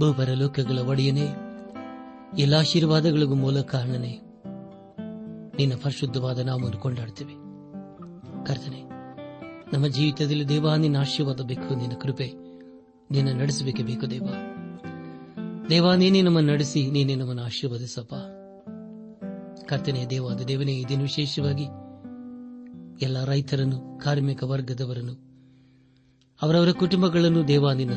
[0.00, 1.26] ಬಹುಪರ ಲೋಕಗಳ ಒಡೆಯನೇ,
[2.38, 4.20] ಎಲ್ಲ ಆಶೀರ್ವಾದಗಳಿಗೂ ಮೂಲ ಕಾರಣನೇ.
[5.56, 7.32] ನಿನ್ನ ಪರಿಶುದ್ಧವಾದ ನಾಮವನ್ನು ಕೊಂಡಾಡ್ತೇವೆ
[8.46, 8.80] ಕರ್ತನೆ,
[9.72, 12.32] ನಮ್ಮ ಜೀವಿತದಲ್ಲಿ ದೇವ, ನಿನ್ನ ಆಶೀರ್ವಾದ ಬೇಕು, ನಿನ್ನ ಕೃಪೆ
[13.10, 14.28] ನಿನ್ನ ನಡೆಸಬೇಕೆ ಬೇಕು ದೇವ.
[15.70, 18.14] ದೇವ, ನೀನೇ ನಮ್ಮನ್ನು ನಡೆಸಿ, ನೀನೇ ನಮ್ಮನ್ನು ಆಶೀರ್ವದಿಸಪ್ಪ.
[19.66, 21.66] ಕರ್ತನೆ, ದೇವಾದ ದೇವನೇ ಇದನ್ನು ವಿಶೇಷವಾಗಿ
[23.04, 25.12] ಎಲ್ಲ ರೈತರನ್ನು, ಕಾರ್ಮಿಕ ವರ್ಗದವರನ್ನು,
[26.42, 27.94] ಅವರವರ ಕುಟುಂಬಗಳನ್ನು ದೇವ, ನಿನ್ನ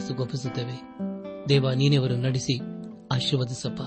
[1.50, 2.60] ದೇವ ನೀನೇ ನಡೆಸಿ
[3.12, 3.82] ಆಶೀರ್ವದಿಸಪ್ಪ.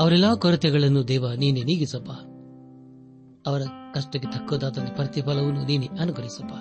[0.00, 2.10] ಅವರೆಲ್ಲಾ ಕೊರತೆಗಳನ್ನು ದೇವ ನೀನೆ ನೀಗಿಸಪ್ಪ.
[3.48, 3.62] ಅವರ
[3.94, 6.52] ಕಷ್ಟಕ್ಕೆ ತಕ್ಕದಾದ ಪ್ರತಿಫಲವನ್ನು ನೀನೆ ಅನುಗ್ರಹಿಸಪ್ಪ.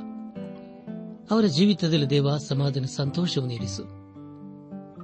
[1.31, 3.83] ಅವರ ಜೀವಿತದಲ್ಲಿ ದೇವ ಸಮಾಧಾನ ಸಂತೋಷವನ್ನು ಇರಿಸು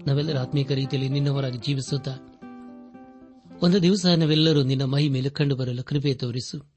[0.08, 2.12] ನಾವೆಲ್ಲರ ಆತ್ಮೀಕ ರೀತಿಯಲ್ಲಿ ನಿನ್ನವರಾಗಿ ಜೀವಿಸುತ್ತಾ
[3.62, 6.74] ಒಂದು ದಿವಸ ನಾವೆಲ್ಲರೂ ನಿನ್ನ ಮೈ ಮೇಲೆ ಕಂಡು ಬರಲು ಕೃಪೆ ತೋರಿಸು.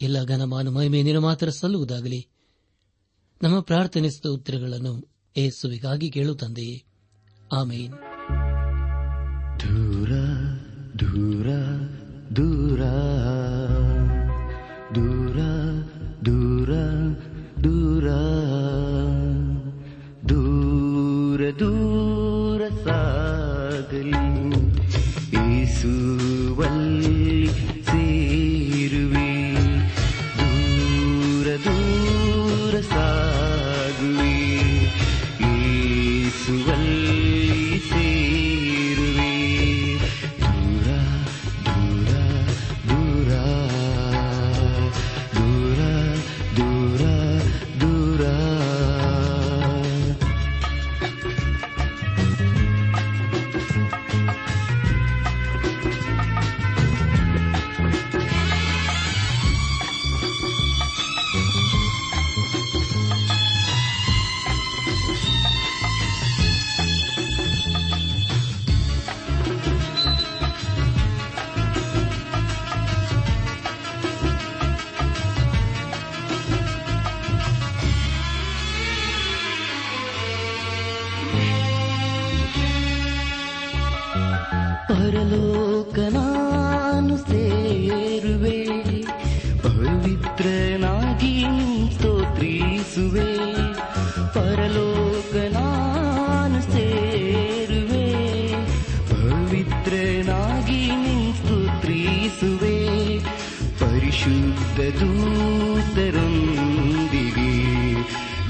[0.00, 2.28] ಎಲ್ಲ ಘನಮಾನ ಮಹಿಮೆ ನಿನ್ನ ಮಾತ್ರ ಸಲ್ಲುವುದಾಗಲಿ.
[3.42, 6.77] ನಮ್ಮ ಪ್ರಾರ್ಥನೆ ಸ್ತೋತ್ರಗಳನ್ನು ಏಸುವಿಗಾಗಿ ಕೇಳು ತಂದೆಯೇ
[7.51, 7.95] ಆಮೇನ್
[9.59, 10.11] ದೂರ
[10.99, 11.49] ದೂರ
[12.35, 12.81] ದೂರ
[14.95, 15.39] ದೂರ
[16.25, 16.71] ದೂರ
[17.63, 18.07] ದೂರ
[20.29, 21.90] ದೂರ ದೂರ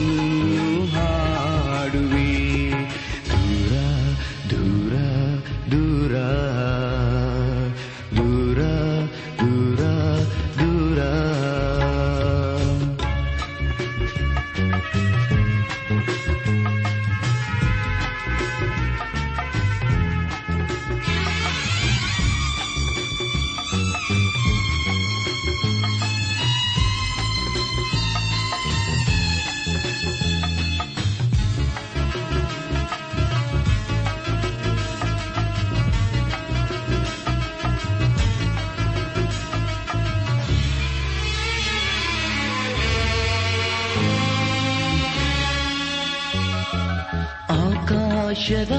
[48.49, 48.71] ಆಕಾಶದ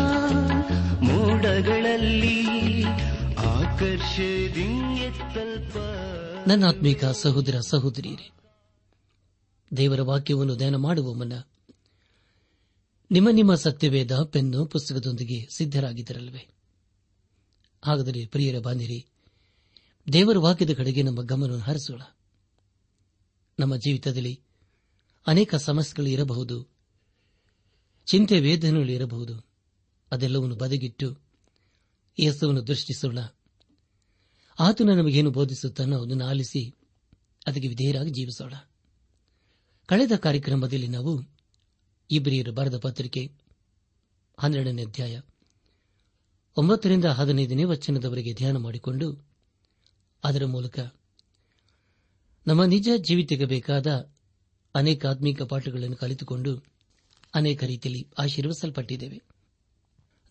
[1.03, 2.39] ಮೋಡಗಳಲ್ಲಿ
[6.47, 8.31] ನನ್ನ ಆತ್ಮೀಕ ಸಹೋದರ ಸಹೋದರಿಯರೇ,
[9.77, 11.33] ದೇವರ ವಾಕ್ಯವನ್ನು ಧ್ಯಾನ ಮಾಡುವ ಮುನ್ನ
[13.11, 16.49] ನಿಮ್ಮ ನಿಮ್ಮ ಸತ್ಯವೇದ ಪೆನ್ನು ಪುಸ್ತಕದೊಂದಿಗೆ ಸಿದ್ದರಾಗಿದ್ದರಲ್ವೇ
[17.83, 19.07] ಹಾಗಾದರೆ ಪ್ರಿಯರ ಬಾಂಧಿರಿ
[20.13, 22.03] ದೇವರ ವಾಕ್ಯದ ಕಡೆಗೆ ನಮ್ಮ ಗಮನವನ್ನು ಹರಿಸೋಣ.
[23.59, 24.41] ನಮ್ಮ ಜೀವಿತದಲ್ಲಿ
[25.27, 26.69] ಅನೇಕ ಸಮಸ್ಯೆಗಳು ಇರಬಹುದು,
[28.07, 29.50] ಚಿಂತೆ, ವೇದನೆಗಳು ಇರಬಹುದು.
[30.11, 31.19] ಅದೆಲ್ಲವನ್ನು ಬದಿಗಿಟ್ಟು
[32.19, 33.19] ಯೇಸುವನ್ನು ದೃಷ್ಟಿಸೋಣ.
[34.59, 36.75] ಆತನ ನಮಗೇನು ಬೋಧಿಸುತ್ತಾನೋ ಅದನ್ನು ಆಲಿಸಿ
[37.47, 38.55] ಅದಕ್ಕೆ ವಿಧೇಯರಾಗಿ ಜೀವಿಸೋಣ.
[39.87, 41.13] ಕಳೆದ ಕಾರ್ಯಕ್ರಮದಲ್ಲಿ ನಾವು
[42.11, 43.33] ಇಬ್ರಿಯರು ಬರೆದ ಪತ್ರಿಕೆ
[44.39, 45.21] ಹನ್ನೆರಡನೇ ಅಧ್ಯಾಯ
[46.57, 49.29] ಒಂಬತ್ತರಿಂದ ಹದಿನೈದನೇ ವಚನದವರೆಗೆ ಧ್ಯಾನ ಮಾಡಿಕೊಂಡು
[50.25, 50.79] ಅದರ ಮೂಲಕ
[52.47, 53.87] ನಮ್ಮ ನಿಜ ಜೀವಿತಕ್ಕೆ ಬೇಕಾದ
[54.75, 56.65] ಅನೇಕ ಆತ್ಮೀಕ ಪಾಠಗಳನ್ನು ಕಲಿತುಕೊಂಡು
[57.35, 59.23] ಅನೇಕ ರೀತಿಯಲ್ಲಿ ಆಶೀರ್ವಸಲ್ಪಟ್ಟಿದ್ದೇವೆ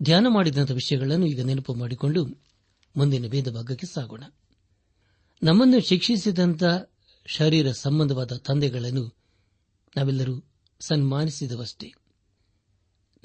[0.03, 2.25] ಧ್ಯಾನ ಮಾಡಿದಂಥ ವಿಷಯಗಳನ್ನು ಈಗ ನೆನಪು ಮಾಡಿಕೊಂಡು
[2.95, 4.23] ಮುಂದಿನ ಭೇದ ಭಾಗಕ್ಕೆ ಸಾಗೋಣ.
[5.43, 6.63] ನಮ್ಮನ್ನು ಶಿಕ್ಷಿಸಿದಂಥ
[7.25, 9.15] ಶರೀರ ಸಂಬಂಧವಾದ ತಂದೆಗಳನ್ನು
[9.97, 10.43] ನಾವೆಲ್ಲರೂ
[10.79, 11.93] ಸನ್ಮಾನಿಸಿದವಷ್ಟೇ.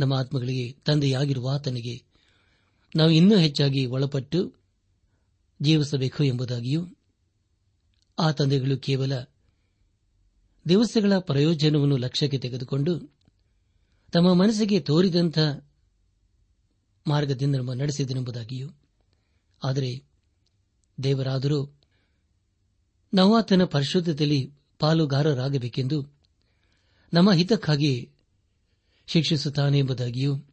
[0.00, 2.02] ನಮ್ಮ ಆತ್ಮಗಳಿಗೆ ತಂದೆಯಾಗಿರುವ ಆತನಿಗೆ
[2.96, 4.54] ನಾವು ಇನ್ನೂ ಹೆಚ್ಚಾಗಿ ಒಳಪಟ್ಟು
[5.62, 6.86] ಜೀವಿಸಬೇಕು ಎಂಬುದಾಗಿಯೂ
[8.18, 9.12] ಆ ತಂದೆಗಳು ಕೇವಲ
[10.68, 13.18] ದಿವಸಗಳ ಪ್ರಯೋಜನವನ್ನು ಲಕ್ಷ್ಯಕ್ಕೆ ತೆಗೆದುಕೊಂಡು
[14.12, 15.38] ತಮ್ಮ ಮನಸ್ಸಿಗೆ ತೋರಿದಂಥ
[17.06, 18.68] ಮಾರ್ಗದಿಂದ ನಮ್ಮ ನಡೆಸಿದನೆಂಬುದಾಗಿಯೂ.
[19.64, 20.02] ಆದರೆ
[21.02, 21.78] ದೇವರಾದರೂ
[23.14, 26.06] ನವಾತನ ಪರಿಶುದ್ಧತೆಯಲ್ಲಿ ಪಾಲುಗಾರರಾಗಬೇಕೆಂದು
[27.12, 28.10] ನಮ್ಮ ಹಿತಕ್ಕಾಗಿ
[29.06, 30.44] ಶಿಕ್ಷಿಸುತ್ತಾನೆ ಎಂಬುದಾಗಿಯೂ,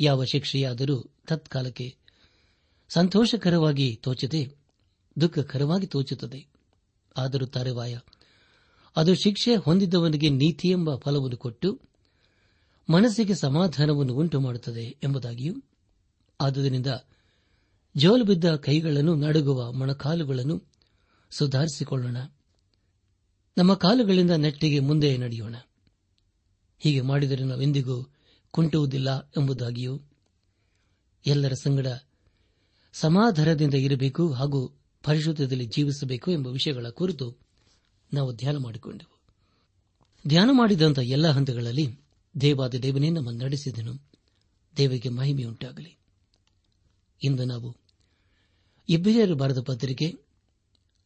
[0.00, 1.96] ಯಾವ ಶಿಕ್ಷೆಯಾದರೂ ತತ್ಕಾಲಕ್ಕೆ
[2.88, 4.56] ಸಂತೋಷಕರವಾಗಿ ತೋಚದೆ,
[5.20, 6.46] ದುಃಖಕರವಾಗಿ ತೋಚುತ್ತದೆ.
[7.16, 7.98] ಆದರೂ ತರುವಾಯ
[8.96, 11.80] ಅದು ಶಿಕ್ಷೆ ಹೊಂದಿದ್ದವನಿಗೆ ನೀತಿ ಎಂಬ ಫಲವನ್ನು ಕೊಟ್ಟು
[12.90, 15.54] ಮನಸ್ಸಿಗೆ ಸಮಾಧಾನವನ್ನು ಉಂಟು ಮಾಡುತ್ತದೆ ಎಂಬುದಾಗಿಯೂ,
[16.40, 16.86] ಆದುದರಿಂದ
[17.96, 20.62] ಜೋಲು ಬಿದ್ದ ಕೈಗಳನ್ನು ನಡುಗುವ ಮೊಣಕಾಲುಗಳನ್ನು
[21.30, 22.16] ಸುಧಾರಿಸಿಕೊಳ್ಳೋಣ.
[23.58, 25.54] ನಮ್ಮ ಕಾಲುಗಳಿಂದ ನೆಟ್ಟಿಗೆ ಮುಂದೆ ನಡೆಯೋಣ.
[26.78, 28.12] ಹೀಗೆ ಮಾಡಿದರೆ ನಾವೆಂದಿಗೂ
[28.50, 30.00] ಕುಂಟುವುದಿಲ್ಲ ಎಂಬುದಾಗಿಯೂ,
[31.26, 31.86] ಎಲ್ಲರ ಸಂಗಡ
[32.92, 37.36] ಸಮಾಧಾನದಿಂದ ಇರಬೇಕು ಹಾಗೂ ಪರಿಶುದ್ಧದಲ್ಲಿ ಜೀವಿಸಬೇಕು ಎಂಬ ವಿಷಯಗಳ ಕುರಿತು
[38.14, 39.18] ನಾವು ಧ್ಯಾನ ಮಾಡಿಕೊಂಡೆವು.
[40.28, 42.03] ಧ್ಯಾನ ಮಾಡಿದಂಥ ಎಲ್ಲ ಹಂತಗಳಲ್ಲಿ
[42.40, 44.10] ದೇವಾದ ದೇವನೇ ನಮ್ಮನ್ನು ನಡೆಸಿದನು.
[44.76, 45.98] ದೇವರಿಗೆ ಮಹಿಮೆಯುಂಟಾಗಲಿ.
[47.22, 47.76] ಇಂದು ನಾವು
[48.88, 50.24] ಇಬ್ಬರಿಯರು ಬರೆದ ಪತ್ರಿಕೆ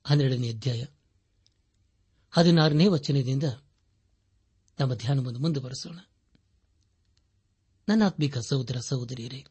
[0.04, 0.84] ಹನ್ನೆರಡನೇ ಅಧ್ಯಾಯ
[2.31, 3.43] ಹದಿನಾರನೇ ವಚನದಿಂದ
[4.81, 5.98] ನಮ್ಮ ಧ್ಯಾನವನ್ನು ಮುಂದುವರೆಸೋಣ.
[7.88, 9.44] ನನ್ನ ಆತ್ಮಿಕ ಸಹೋದರ ಸಹೋದರಿಯರೇ,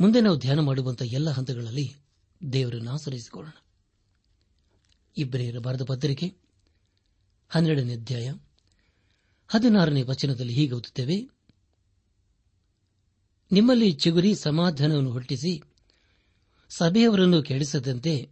[0.00, 1.96] ಮುಂದೆ ನಾವು ಧ್ಯಾನ ಮಾಡುವಂತಹ ಎಲ್ಲ ಹಂತಗಳಲ್ಲಿ
[2.52, 3.62] ದೇವರನ್ನು ಆಚರಿಸಿಕೊಳ್ಳೋಣ
[5.16, 6.36] ಇಬ್ಬರಿಯರ ಬರೆದ ಪತ್ರಿಕೆ
[7.48, 8.32] ಹನ್ನೆರಡನೇ ಅಧ್ಯಾಯ
[9.54, 11.28] ಹದಿನಾರನೇ ವಚನದಲ್ಲಿ ಹೀಗೆ ಓದುತ್ತೇವೆ.
[13.52, 15.62] ನಿಮ್ಮಲ್ಲಿ ಚಿಗುರಿ ಸಮಾಧಾನವನ್ನು ಹುಟ್ಟಿಸಿ,
[16.76, 18.30] ಸಭೆಯವರನ್ನು ಕೆಡಿಸದಂತೆ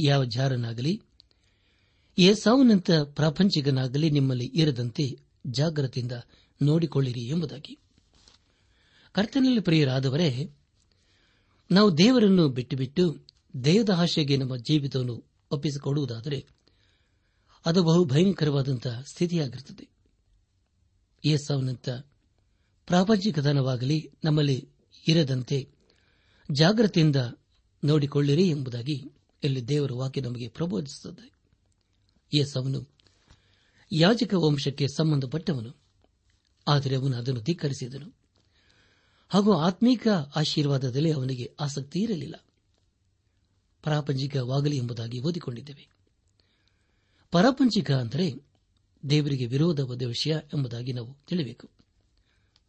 [0.00, 1.02] ಯಾವ ಜಾರನಾಗಲಿ
[2.18, 6.12] ಏಸಾವನಂತ ಪ್ರಾಪಂಚಿಕನಾಗಲಿ ನಿಮ್ಮಲ್ಲಿ ಇರದಂತೆ ಜಾಗ್ರತೆಯಿಂದ
[6.62, 7.78] ನೋಡಿಕೊಳ್ಳಿರಿ ಎಂಬುದಾಗಿ.
[9.12, 10.50] ಕರ್ತನಲ್ಲಿ ಪ್ರಿಯರಾದವರೇ,
[11.70, 13.26] ನಾವು ದೇವರನ್ನು ಬಿಟ್ಟು ಬಿಟ್ಟು
[13.64, 16.46] ದೇಹದ ಆಶೆಗೆ ನಮ್ಮ ಜೀವಿತವನ್ನು ಒಪ್ಪಿಸಿಕೊಡುವುದಾದರೆ
[17.66, 19.93] ಅದು ಬಹು ಭಯಂಕರವಾದಂತಹ ಸ್ಥಿತಿಯಾಗಿರುತ್ತದೆ.
[21.24, 21.88] ಏಸಾವನಂತ.
[22.86, 24.68] ಪ್ರಾಪಂಚಿಕತನವಾಗಲಿ ನಮ್ಮಲ್ಲಿ
[25.08, 25.68] ಇರದಂತೆ
[26.52, 27.16] ಜಾಗ್ರತೆಯಿಂದ
[27.84, 29.10] ನೋಡಿಕೊಳ್ಳಿರಿ ಎಂಬುದಾಗಿ
[29.44, 31.32] ಇಲ್ಲಿ ದೇವರ ವಾಕ್ಯ ನಮಗೆ ಪ್ರಬೋಧಿಸುತ್ತದೆ.
[32.38, 32.94] ಯೇಸವನು
[33.92, 35.76] ಯಾಜಕ ವಂಶಕ್ಕೆ ಸಂಬಂಧಪಟ್ಟವನು.
[36.68, 38.14] ಆದರೆ ಅವನು ಅದನ್ನು ಧಿಕ್ಕರಿಸಿದನು.
[39.28, 42.34] ಹಾಗೂ ಆತ್ಮೀಕ ಆಶೀರ್ವಾದದಲ್ಲಿ ಅವನಿಗೆ ಆಸಕ್ತಿ ಇರಲಿಲ್ಲ.
[43.82, 45.88] ಪ್ರಾಪಂಚಿಕವಾಗಲಿ ಎಂಬುದಾಗಿ ಓದಿಕೊಂಡಿದ್ದೇವೆ.
[47.30, 48.53] ಪರಾಪಂಚಿಕ ಅಂದರೆ
[49.10, 51.70] ದೇವರಿಗೆ ವಿರೋಧವಾದ ವಿಷಯ ಎಂಬುದಾಗಿ ನಾವು ತಿಳಿಬೇಕು.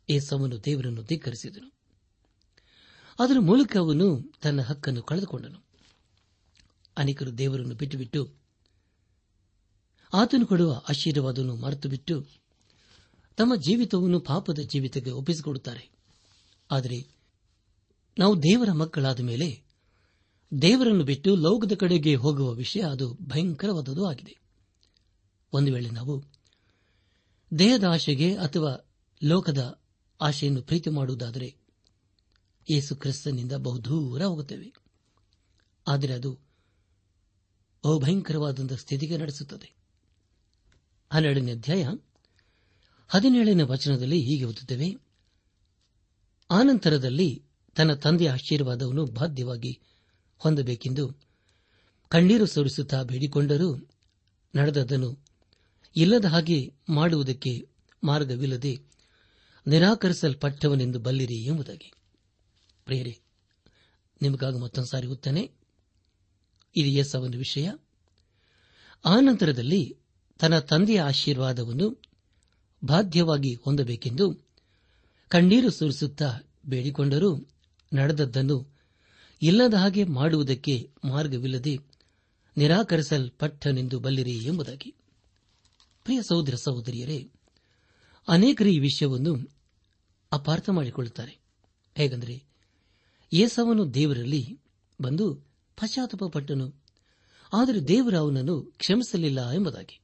[0.09, 1.71] ಏಸವನು ದೇವರನ್ನು ಧಿಕ್ಕರಿಸಿದನು.
[3.19, 5.65] ಅದರ ಮೂಲಕ ಅವನು ತನ್ನ ಹಕ್ಕನ್ನು ಕಳೆದುಕೊಂಡನು.
[6.97, 8.33] ಅನೇಕರು ದೇವರನ್ನು ಬಿಟ್ಟುಬಿಟ್ಟು
[10.13, 12.27] ಆತನು ಕೊಡುವ ಆಶೀರ್ವಾದವನ್ನು ಮರೆತು ಬಿಟ್ಟು
[13.37, 15.91] ತಮ್ಮ ಜೀವಿತವನ್ನು ಪಾಪದ ಜೀವಿತಕ್ಕೆ ಒಪ್ಪಿಸಿಕೊಡುತ್ತಾರೆ.
[16.71, 17.07] ಆದರೆ
[18.19, 19.63] ನಾವು ದೇವರ ಮಕ್ಕಳಾದ ಮೇಲೆ
[20.61, 24.44] ದೇವರನ್ನು ಬಿಟ್ಟು ಲೋಕದ ಕಡೆಗೆ ಹೋಗುವ ವಿಷಯ ಅದು ಭಯಂಕರವಾದದ್ದು ಆಗಿದೆ.
[25.53, 26.23] ಒಂದು ವೇಳೆ ನಾವು
[27.59, 28.89] ದೇಹದ ಆಶೆಗೆ ಅಥವಾ
[29.23, 29.81] ಲೋಕದ
[30.21, 31.55] ಆಶೆಯನ್ನು ಪ್ರೀತಿ ಮಾಡುವುದಾದರೆ
[32.71, 34.73] ಯೇಸು ಕ್ರಿಸ್ತನಿಂದ ಬಹುದೂರ ಹೋಗುತ್ತೇವೆ.
[35.87, 36.39] ಆದರೆ ಅದು
[37.83, 39.75] ಬಹುಭಯಂಕರವಾದಂಥ ಸ್ಥಿತಿಗೆ ನಡೆಸುತ್ತದೆ.
[41.13, 41.87] ಹನ್ನೆರಡನೇ ಅಧ್ಯಾಯ
[43.07, 44.97] ಹದಿನೇಳನೇ ವಚನದಲ್ಲಿ ಹೀಗೆ ಓದುತ್ತೇವೆ.
[46.51, 49.81] ಆನಂತರದಲ್ಲಿ ತನ್ನ ತಂದೆಯ ಆಶೀರ್ವಾದವನ್ನು ಬಾಧ್ಯವಾಗಿ
[50.37, 51.15] ಹೊಂದಬೇಕೆಂದು
[52.07, 53.75] ಕಣ್ಣೀರು ಸುರಿಸುತ್ತಾ ಬೇಡಿಕೊಂಡರೂ
[54.55, 55.24] ನಡೆದದನ್ನು
[55.95, 57.69] ಇಲ್ಲದ ಹಾಗೆ ಮಾಡುವುದಕ್ಕೆ
[58.03, 58.79] ಮಾರ್ಗವಿಲ್ಲದೆ
[59.67, 61.93] ನಿರಾಕರಿಸಲ್ಪಟ್ಟವನೆಂದು ಬಲ್ಲಿರಿ ಎಂಬುದಾಗಿ.
[62.85, 63.19] ಪ್ರಿಯರೇ,
[64.21, 65.51] ನಿಮಗಾಗಿ ಮತ್ತೊಂದು ಸಾರಿ ಉತ್ತನೆ
[66.75, 67.71] ಇದು ಒಂದು ವಿಷಯ.
[69.05, 69.97] ಆ ನಂತರದಲ್ಲಿ
[70.39, 72.01] ತನ್ನ ತಂದೆಯ ಆಶೀರ್ವಾದವನ್ನು
[72.83, 74.47] ಬಾಧ್ಯವಾಗಿ ಹೊಂದಬೇಕೆಂದು
[75.27, 77.47] ಕಣ್ಣೀರು ಸುರಿಸುತ್ತಾ ಬೇಡಿಕೊಂಡರೂ
[77.93, 78.75] ನಡೆದದ್ದನ್ನು
[79.41, 81.79] ಇಲ್ಲದ ಹಾಗೆ ಮಾಡುವುದಕ್ಕೆ ಮಾರ್ಗವಿಲ್ಲದೆ
[82.57, 84.95] ನಿರಾಕರಿಸಲ್ಪಟ್ಟನೆಂದು ಬಲ್ಲಿರಿ ಎಂಬುದಾಗಿ.
[86.05, 87.31] ಪ್ರಿಯ ಸಹೋದರ ಸಹೋದರಿಯರೇ,
[88.27, 89.49] ಅನೇಕರು ಈ ವಿಷಯವನ್ನು
[90.31, 91.39] ಅಪಾರ್ಥ ಮಾಡಿಕೊಳ್ಳುತ್ತಾರೆ.
[91.95, 92.43] ಹೇಗೆಂದರೆ,
[93.33, 94.59] ಏಸವನು ದೇವರಲ್ಲಿ
[95.01, 95.35] ಬಂದು
[95.77, 96.83] ಪಶ್ಚಾತ್ತಾಪಪಟ್ಟನು
[97.53, 99.99] ಆದರೆ ದೇವರು ಅವನನ್ನು ಕ್ಷಮಿಸಲಿಲ್ಲ ಎಂಬುದಾಗಿ.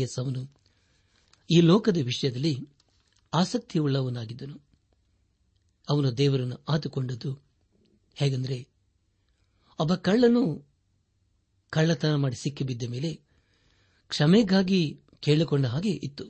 [0.00, 0.50] ಏಸವನು
[1.50, 2.68] ಈ ಲೋಕದ ವಿಷಯದಲ್ಲಿ
[3.34, 4.60] ಆಸಕ್ತಿಯುಳ್ಳವನಾಗಿದ್ದನು.
[5.88, 7.42] ಅವನು ದೇವರನ್ನು ಆತುಕೊಂಡದ್ದು
[8.14, 8.68] ಹೇಗೆಂದರೆ,
[9.78, 10.66] ಒಬ್ಬ ಕಳ್ಳನು
[11.70, 13.29] ಕಳ್ಳತನ ಮಾಡಿ ಸಿಕ್ಕಿಬಿದ್ದ ಮೇಲೆ
[14.10, 16.24] ಕ್ಷಮೆಗಾಗಿ ಕೇಳಿಕೊಂಡ ಹಾಗೆ ಇತ್ತು.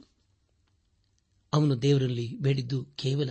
[1.53, 3.31] ಅವನು ದೇವರಲ್ಲಿ ಬೇಡಿದ್ದು ಕೇವಲ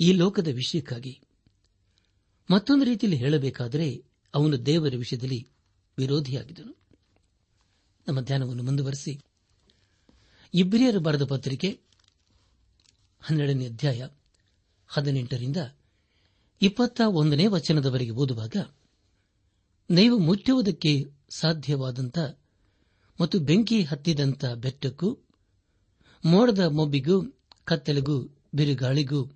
[0.00, 1.20] ಈ ಲೋಕದ ವಿಷಯಕ್ಕಾಗಿ.
[2.50, 5.48] ಮತ್ತೊಂದು ರೀತಿಯಲ್ಲಿ ಹೇಳಬೇಕಾದರೆ ಅವನು ದೇವರ ವಿಷಯದಲ್ಲಿ
[5.98, 6.74] ವಿರೋಧಿಯಾಗಿದ್ದನು.
[8.08, 9.18] ನಮ್ಮ ಧ್ಯಾನವನ್ನು ಮುಂದುವರೆಸಿ.
[10.54, 11.80] ಇಬ್ರಿಯರು ಬರೆದ ಪತ್ರಿಕೆ
[13.20, 14.08] ಹನ್ನೆರಡನೇ ಅಧ್ಯಾಯ
[14.88, 15.56] ಹದಿನೆಂಟರಿಂದ
[16.62, 18.56] ಇಪ್ಪತ್ತ ಒಂದನೇ ವಚನದವರೆಗೆ ಓದುವಾಗ,
[19.90, 22.18] ನೀವು ಮುಚ್ಚುವುದಕ್ಕೆ ಸಾಧ್ಯವಾದಂಥ
[23.20, 25.18] ಮತ್ತು ಬೆಂಕಿ ಹತ್ತಿದಂಥ ಬೆಟ್ಟಕ್ಕೂ,
[26.24, 29.30] ಮೋಡದ ಮೊಬ್ಬಿಗೂ, ಕತ್ತಲೆಗೂ, ಬಿರುಗಾಳಿಗೂ,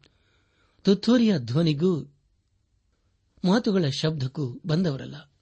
[0.82, 2.00] ತುತ್ತೂರಿಯ ಧ್ವನಿಗೂ,
[3.44, 5.32] ಮಾತುಗಳ ಶಬ್ದಕ್ಕೂ ಬಂದವರಲ್ಲ.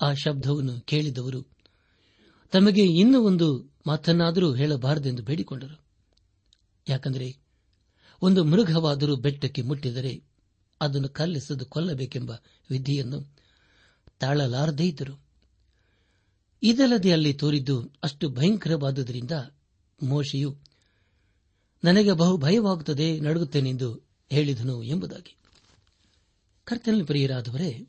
[0.00, 1.42] ಆ ಶಬ್ದವನ್ನು ಕೇಳಿದವರು,
[2.52, 5.84] ತಮಗೆ ಇನ್ನೂ ಒಂದು ಮಾತನ್ನಾದರೂ ಹೇಳಬಾರದೆಂದು ಬೇಡಿಕೊಂಡರು.
[6.88, 7.36] ಯಾಕಂದರೆ,
[8.22, 10.24] ಒಂದು ಮೃಗವಾದರೂ ಬೆಟ್ಟಕ್ಕೆ ಮುಟ್ಟಿದರೆ
[10.80, 12.30] ಅದನ್ನು ಕಲ್ಲಿಸದು, ಕೊಲ್ಲಬೇಕೆಂಬ
[12.70, 13.36] ವಿಧಿಯನ್ನು
[14.18, 15.23] ತಾಳಲಾರದೇ ಇದ್ದರು.
[16.64, 19.30] ಇದಲ್ಲದೆ ಅಲ್ಲಿ ತೋರಿದ್ದು ಅಷ್ಟು ಭಯಂಕರವಾದುದರಿಂದ
[20.02, 20.58] ಮೋಶೆಯು,
[21.84, 25.36] ನನಗೆ ಬಹು ಭಯವಾಗುತ್ತದೆ, ನಡುಗುತ್ತೇನೆಂದು ಹೇಳಿದನು ಎಂಬುದಾಗಿ.
[26.64, 27.88] ಕರ್ತನಲ್ಲಿ ಪ್ರಿಯರಾದವರೇ,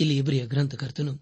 [0.00, 1.20] ಇಲ್ಲಿ ಇಬ್ಬರಿಯ ಗ್ರಂಥಕರ್ತನು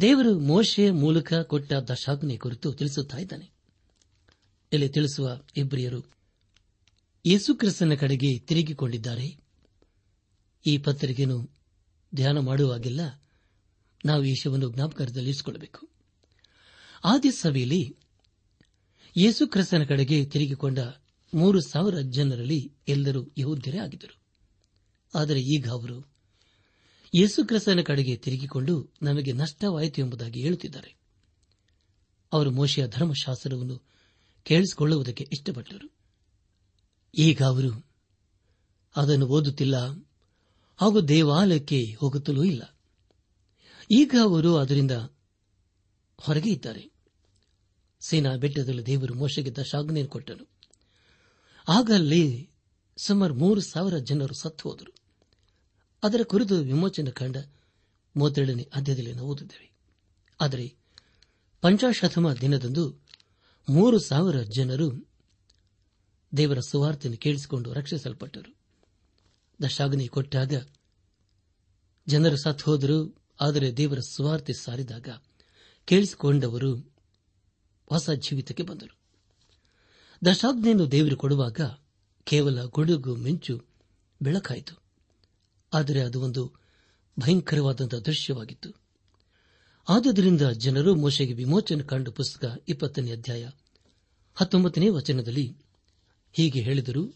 [0.00, 3.50] ದೇವರು ಮೋಶೆಯ ಮೂಲಕ ಕೊಟ್ಟ ದಶಾಜ್ಞೆ ಕುರಿತು ತಿಳಿಸುತ್ತಿದ್ದಾನೆ
[4.72, 6.02] ಇಲ್ಲಿ ತಿಳಿಸುವ ಇಬ್ರಿಯರು
[7.26, 9.38] ಯೇಸುಕ್ರಿಸ್ತನ ಕಡೆಗೆ ತಿರುಗಿಕೊಂಡಿದ್ದಾರೆ.
[10.66, 11.50] ಈ ಪತ್ರಿಕೆಯನ್ನು
[12.14, 13.00] ಧ್ಯಾನ ಮಾಡುವಾಗಿಲ್ಲ
[14.04, 15.88] ನಾವು ವಿಷಯವನ್ನು ಜ್ಞಾಪಕದಲ್ಲಿರಿಸಿಕೊಳ್ಳಬೇಕು
[17.04, 17.96] ಆದ್ಯ ಸಭೆಯಲ್ಲಿ
[19.16, 20.78] ಯೇಸು ಕ್ರಿಸ್ತನ ಕಡೆಗೆ ತಿರುಗಿಕೊಂಡ
[21.34, 24.20] ಮೂರು ಸಾವಿರ ಜನರಲ್ಲಿ ಎಲ್ಲರೂ ಯಹೋದ್ಯರೇ ಆಗಿದ್ದರು.
[25.14, 26.10] ಆದರೆ ಈಗ ಅವರು
[27.14, 30.96] ಯೇಸುಕ್ರಿಸ್ತನ ಕಡೆಗೆ ತಿರುಗಿಕೊಂಡು ನಮಗೆ ನಷ್ಟವಾಯಿತು ಎಂಬುದಾಗಿ ಹೇಳುತ್ತಿದ್ದಾರೆ.
[32.32, 33.82] ಅವರು ಮೋಶೆಯ ಧರ್ಮಶಾಸ್ತ್ರವನ್ನು
[34.42, 35.90] ಕೇಳಿಸಿಕೊಳ್ಳುವುದಕ್ಕೆ ಇಷ್ಟಪಟ್ಟರು.
[37.14, 37.86] ಈಗ ಅವರು
[38.96, 39.88] ಅದನ್ನು ಓದುತ್ತಿಲ್ಲ
[40.76, 42.79] ಹಾಗೂ ದೇವಾಲಯಕ್ಕೆ ಹೋಗುತ್ತಲೂ ಇಲ್ಲ.
[43.92, 44.90] ಈಗ ಅವರು ಅದರಿಂದ
[46.20, 46.92] ಹೊರಗೆ ಇದ್ದಾರೆ.
[48.00, 50.48] ಸೇನಾ ಬೆಟ್ಟದಲ್ಲಿ ದೇವರು ಮೋಶೆಗೆ ದಶಾಗ್ನೆಯನ್ನು ಕೊಟ್ಟನು.
[51.68, 52.50] ಆಗ ಅಲ್ಲಿ
[52.96, 54.94] ಸುಮಾರು ಮೂರು ಸಾವಿರ ಜನರು ಸತ್ತು ಹೋದರು.
[56.02, 57.36] ಅದರ ಕುರಿತು ವಿಮೋಚನೆ ಕಂಡ
[58.16, 59.72] ಮೂವತ್ತೆರಡನೇ ಅಧ್ಯಾಯದಲ್ಲಿ ನಾವು ಓದಿದ್ದೇವೆ
[60.40, 60.74] ಆದರೆ
[61.60, 63.06] ಪಂಚಾಶತಮ ದಿನದಂದು
[63.68, 65.08] ಮೂರು ಸಾವಿರ ಜನರು
[66.36, 68.56] ದೇವರ ಸುವಾರ್ತೆಯನ್ನು ಕೇಳಿಸಿಕೊಂಡು ರಕ್ಷಿಸಲ್ಪಟ್ಟರು.
[69.62, 70.66] ದಶಾಗ್ನಿ ಕೊಟ್ಟಾಗ
[72.08, 73.19] ಜನರು ಸತ್ತು ಹೋದರು.
[73.40, 75.08] ಆದರೆ ದೇವರ ಸುವಾರ್ತೆ ಸಾರಿದಾಗ
[75.84, 76.76] ಕೇಳಿಸಿಕೊಂಡವರು
[77.86, 78.98] ಹೊಸ ಜೀವಿತಕ್ಕೆ ಬಂದರು.
[80.26, 81.60] ದಶಾಜ್ಞೆಯನ್ನು ದೇವರು ಕೊಡುವಾಗ
[82.24, 83.64] ಕೇವಲ ಗುಡುಗು, ಮಿಂಚು,
[84.22, 84.82] ಬೆಳಕಾಯಿತು.
[85.74, 86.52] ಆದರೆ ಅದು ಒಂದು
[87.20, 88.70] ಭಯಂಕರವಾದಂತಹ ದೃಶ್ಯವಾಗಿತ್ತು.
[89.88, 93.50] ಆದುದರಿಂದ ಜನರು ಮೋಶೆಗೆ ವಿಮೋಚನೆ ಕಂಡು ಪುಸ್ತಕ ಇಪ್ಪತ್ತನೇ ಅಧ್ಯಾಯ
[94.34, 95.56] ಹತ್ತೊಂಬತ್ತನೇ ವಚನದಲ್ಲಿ
[96.32, 97.14] ಹೀಗೆ ಹೇಳಿದರು.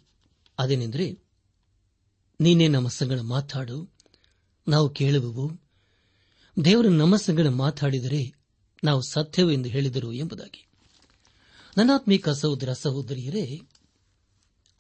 [0.59, 1.19] ಅದೇನೆಂದರೆ,
[2.40, 3.90] ನೀನೇ ನಮ್ಮ ಸಂಗಡ ಮಾತಾಡು,
[4.69, 5.63] ನಾವು ಕೇಳುವೆವು
[6.64, 8.34] ದೇವರು ನಮ್ಮ ಸಂಗಡ ಮಾತಾಡಿದರೆ
[8.84, 10.66] ನಾವು ಸತ್ಯವು ಎಂದು ಹೇಳಿದರು ಎಂಬುದಾಗಿ.
[11.76, 13.61] ನನಾತ್ಮೀಕ ಸಹೋದರ ಸಹೋದರಿಯರೇ,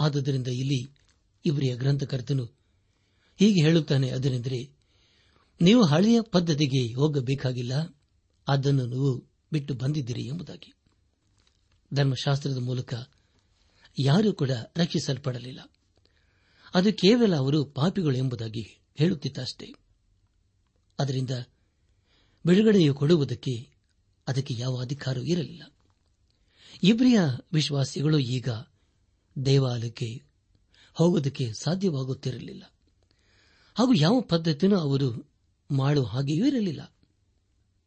[0.00, 0.96] ಆದುದರಿಂದ ಇಲ್ಲಿ
[1.44, 2.44] ಇವರಿಯ ಗ್ರಂಥಕರ್ತನು
[3.36, 4.70] ಹೀಗೆ ಹೇಳುತ್ತಾನೆ, ಅದನೆಂದರೆ
[5.60, 8.02] ನೀವು ಹಳೆಯ ಪದ್ಧತಿಗೆ ಹೋಗಬೇಕಾಗಿಲ್ಲ,
[8.48, 10.74] ಅದನ್ನು ನೀವು ಬಿಟ್ಟು ಬಂದಿದ್ದೀರಿ ಎಂಬುದಾಗಿ.
[11.94, 12.94] ಧರ್ಮಶಾಸ್ತ್ರದ ಮೂಲಕ
[13.98, 15.60] ಯಾರೂ ಕೂಡ ರಕ್ಷಿಸಲ್ಪಡಲಿಲ್ಲ.
[16.74, 19.72] ಅದು ಕೇವಲ ಅವರು ಪಾಪಿಗಳು ಎಂಬುದಾಗಿ ಹೇಳುತ್ತಿತ್ತಷ್ಟೇ.
[20.98, 21.30] ಅದರಿಂದ
[22.46, 23.68] ಬಿಡುಗಡೆಯು ಕೊಡುವುದಕ್ಕೆ
[24.28, 25.62] ಅದಕ್ಕೆ ಯಾವ ಅಧಿಕಾರವೂ ಇರಲಿಲ್ಲ.
[26.82, 27.20] ಇಬ್ರಿಯ
[27.52, 28.48] ವಿಶ್ವಾಸಿಗಳು ಈಗ
[29.46, 30.22] ದೇವಾಲಯಕ್ಕೆ
[30.94, 32.72] ಹೋಗುವುದಕ್ಕೆ ಸಾಧ್ಯವಾಗುತ್ತಿರಲಿಲ್ಲ.
[33.74, 35.30] ಹಾಗೂ ಯಾವ ಪದ್ಧತಿನೂ ಅವರು
[35.70, 36.94] ಮಾಡುವ ಹಾಗೆಯೂ ಇರಲಿಲ್ಲ.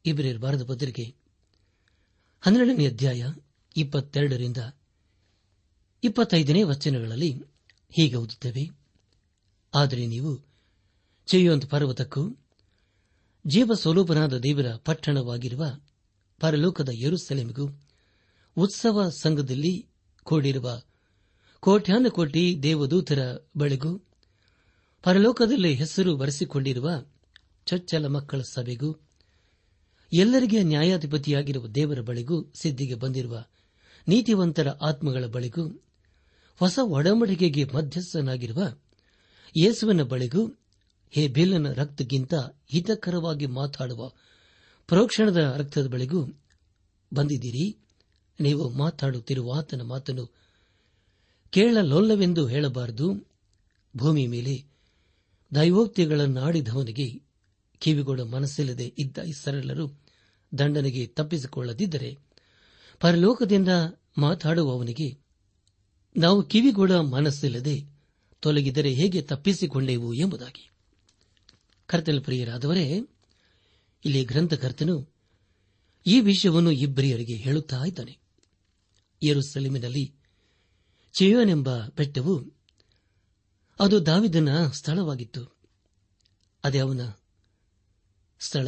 [0.05, 1.15] ಇಬ್ರಿಯರ್ ಬಾರದ ಪತ್ರಿಕೆ
[2.41, 3.25] ಹನ್ನೆರಡನೇ ಅಧ್ಯಾಯ
[3.77, 4.57] ಇಪ್ಪತ್ತೆರಡರಿಂದ
[6.03, 7.33] ಇಪ್ಪತ್ತೈದನೇ ವಚನಗಳಲ್ಲಿ
[7.89, 8.69] ಹೀಗೆ ಓದುತ್ತೇವೆ.
[9.73, 10.45] ಆದರೆ ನೀವು
[11.27, 12.37] ಚೆಯ್ಯುವಂತ ಪರ್ವತಕ್ಕೂ
[13.47, 15.63] ಜೀವ ಸ್ವರೂಪನಾದ ದೇವರ ಪಟ್ಟಣವಾಗಿರುವ
[16.41, 17.65] ಪರಲೋಕದ ಯರುಸಲೇಮಿಗೂ
[18.57, 19.73] ಉತ್ಸವ ಸಂಘದಲ್ಲಿ
[20.25, 20.67] ಕೂಡಿರುವ
[21.63, 23.21] ಕೋಟ್ಯಾನು ಕೋಟಿ ದೇವದೂತರ
[23.57, 23.91] ಬಳಿಗೂ
[25.03, 26.89] ಪರಲೋಕದಲ್ಲಿ ಹೆಸರು ಬರೆಸಿಕೊಂಡಿರುವ
[27.67, 28.89] ಚೊಚ್ಚಲ ಮಕ್ಕಳ ಸಭೆಗೂ
[30.11, 33.37] ಎಲ್ಲರಿಗೆ ನ್ಯಾಯಾಧಿಪತಿಯಾಗಿರುವ ದೇವರ ಬಳಿಗೂ ಸಿದ್ಧಿಗೆ ಬಂದಿರುವ
[34.07, 35.63] ನೀತಿವಂತರ ಆತ್ಮಗಳ ಬಳಿಗೂ
[36.61, 38.61] ಹೊಸ ಒಡಂಬಡಿಕೆಗೆ ಮಧ್ಯಸ್ಥನಾಗಿರುವ
[39.55, 40.41] ಯೇಸುವಿನ ಬಳಿಗೂ
[41.11, 42.33] ಹೇಬೇಲನ ರಕ್ತಕ್ಕಿಂತ
[42.69, 44.11] ಹಿತಕರವಾಗಿ ಮಾತಾಡುವ
[44.87, 46.25] ಪ್ರೋಕ್ಷಣದ ರಕ್ತದ ಬಳಿಗೂ
[47.13, 47.77] ಬಂದಿದ್ದೀರಿ.
[48.39, 50.31] ನೀವು ಮಾತಾಡುತ್ತಿರುವ ಆತನ ಮಾತನ್ನು
[51.49, 53.27] ಕೇಳಲೊಲ್ಲವೆಂದು ಹೇಳಬಾರದು.
[53.97, 54.63] ಭೂಮಿ ಮೇಲೆ
[55.55, 57.21] ದೈವೋಕ್ತಿಗಳನ್ನಾಡಿದವನಿಗೆ
[57.79, 59.87] ಕಿವಿಗೊಡ ಮನಸ್ಸಿಲ್ಲದೆ ಇದ್ದ ಇಸರೆಲ್ಲರೂ
[60.57, 62.17] ದಂಡನೆಗೆ ತಪ್ಪಿಸಿಕೊಳ್ಳದಿದ್ದರೆ
[62.99, 63.69] ಪರಲೋಕದಿಂದ
[64.17, 65.17] ಮಾತಾಡುವವನಿಗೆ
[66.17, 67.85] ನಾವು ಕಿವಿಗೊಡ ಮನಸ್ಸಿಲ್ಲದೆ
[68.41, 70.69] ತೊಲಗಿದರೆ ಹೇಗೆ ತಪ್ಪಿಸಿಕೊಂಡೆವು ಎಂಬುದಾಗಿ.
[71.87, 73.01] ಕರ್ತನ ಪ್ರಿಯರಾದವರೇ
[74.05, 75.17] ಇಲ್ಲಿ ಗ್ರಂಥಕರ್ತನು
[76.05, 78.19] ಈ ವಿಷಯವನ್ನು ಇಬ್ಬರಿಯರಿಗೆ ಹೇಳುತ್ತಾ ಇದ್ದಾನೆ.
[79.23, 80.15] ಯರುಸಲಿಮಿನಲ್ಲಿ
[81.49, 82.57] ಎಂಬ ಬೆಟ್ಟವು,
[83.79, 85.57] ಅದು ದಾವಿದನ ಸ್ಥಳವಾಗಿತ್ತು.
[86.63, 87.01] ಅದೇ ಅವನ
[88.39, 88.67] ಸ್ಥಳ,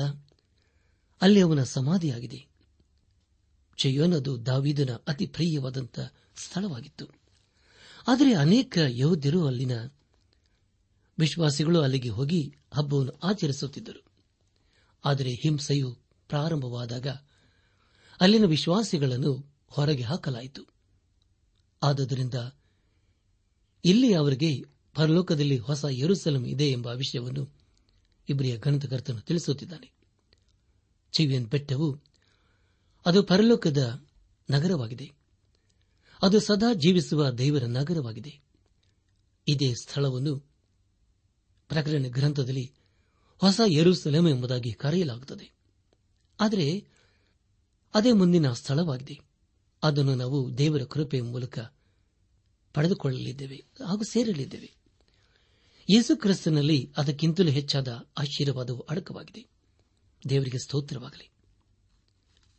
[1.22, 2.48] ಅಲ್ಲಿ ಅವನ ಸಮಾಧಿಯಾಗಿದೆ.
[3.78, 6.00] ಚಯೋನ್ ಅದು ದಾವಿದನ ಅತಿ ಪ್ರಿಯವಾದಂಥ
[6.36, 7.06] ಸ್ಥಳವಾಗಿತ್ತು.
[8.08, 9.72] ಆದರೆ ಅನೇಕ ಯೋಧರು ಅಲ್ಲಿನ
[11.20, 14.06] ವಿಶ್ವಾಸಿಗಳು ಅಲ್ಲಿಗೆ ಹೋಗಿ ಹಬ್ಬವನ್ನು ಆಚರಿಸುತ್ತಿದ್ದರು.
[15.06, 17.08] ಆದರೆ ಹಿಂಸೆಯು ಪ್ರಾರಂಭವಾದಾಗ
[18.22, 20.64] ಅಲ್ಲಿನ ವಿಶ್ವಾಸಿಗಳನ್ನು ಹೊರಗೆ ಹಾಕಲಾಯಿತು.
[21.84, 22.34] ಆದ್ದರಿಂದ
[23.86, 24.64] ಇಲ್ಲಿ ಅವರಿಗೆ
[24.96, 27.56] ಪರಲೋಕದಲ್ಲಿ ಹೊಸ ಯರುಸಲಂ ಇದೆ ಎಂಬ ವಿಷಯವನ್ನು
[28.30, 29.92] ಇಬ್ಬರಿಯ ಗಣಿತಕರ್ತನು ತಿಳಿಸುತ್ತಿದ್ದಾನೆ.
[31.12, 32.00] ಚಿವಿಯನ್ ಬೆಟ್ಟವು
[33.06, 34.06] ಅದು ಪರಲೋಕದ
[34.50, 35.12] ನಗರವಾಗಿದೆ.
[36.22, 38.40] ಅದು ಸದಾ ಜೀವಿಸುವ ದೇವರ ನಗರವಾಗಿದೆ.
[39.48, 40.49] ಇದೇ ಸ್ಥಳವನ್ನು
[41.70, 42.74] ಪ್ರಕರಣ ಗ್ರಂಥದಲ್ಲಿ
[43.38, 45.52] ಹೊಸ ಯರುಸಲೆಂ ಎಂಬುದಾಗಿ ಕರೆಯಲಾಗುತ್ತದೆ.
[46.40, 46.86] ಆದರೆ
[47.94, 49.20] ಅದೇ ಮುಂದಿನ ಸ್ಥಳವಾಗಿದೆ.
[49.84, 51.60] ಅದನ್ನು ನಾವು ದೇವರ ಕೃಪೆಯ ಮೂಲಕ
[52.74, 54.74] ಪಡೆದುಕೊಳ್ಳಲಿದ್ದೇವೆ ಹಾಗೂ ಸೇರಲಿದ್ದೇವೆ.
[55.90, 59.48] ಯೇಸು ಕ್ರಿಸ್ತನಲ್ಲಿ ಅದಕ್ಕಿಂತಲೂ ಹೆಚ್ಚಾದ ಆಶೀರ್ವಾದವು ಅಡಕವಾಗಿದೆ.
[60.30, 61.32] ದೇವರಿಗೆ ಸ್ತೋತ್ರವಾಗಲಿ.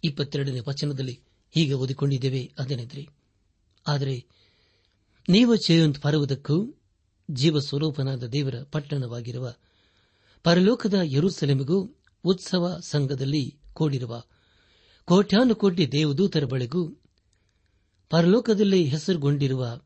[0.05, 1.21] ಇಪ್ಪತ್ತೆರಡನೇ ವಚನದಲ್ಲಿ
[1.51, 3.09] ಹೀಗೆ ಓದಿಕೊಂಡಿದ್ದೇವೆ, ಅದೇನೆಂದರೆ,
[3.87, 4.25] ಆದರೆ,
[5.29, 6.07] ನೀವು ಚೇಯಂತ್
[7.31, 9.55] ಪರ್ವತಕ್ಕೂ ಜೀವ ಸ್ವರೂಪನಾದ ದೇವರ ಪಟ್ಟಣವಾಗಿರುವ
[10.43, 14.23] ಪರಲೋಕದ ಯರುಸಲೆಮಿಗೂ ಉತ್ಸವ ಸಂಘದಲ್ಲಿ ಕೂಡಿರುವ
[15.05, 16.97] ಕೋಟ್ಯಾನುಕೋಟಿ ದೇವದೂತರ ಬಳಿಗೂ
[18.11, 19.81] ಪರಲೋಕದಲ್ಲಿ ಹೆಸರುಗೊಂಡಿರುವ